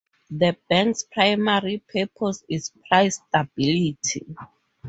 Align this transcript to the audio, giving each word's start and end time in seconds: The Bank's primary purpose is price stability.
The 0.31 0.57
Bank's 0.67 1.03
primary 1.03 1.77
purpose 1.93 2.43
is 2.49 2.71
price 2.89 3.21
stability. 3.27 4.25